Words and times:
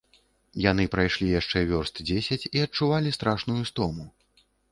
Яны 0.71 0.85
прайшлі 0.95 1.27
яшчэ 1.39 1.61
вёрст 1.73 2.01
дзесяць 2.09 2.49
і 2.55 2.65
адчувалі 2.69 3.15
страшную 3.19 3.63
стому. 3.71 4.09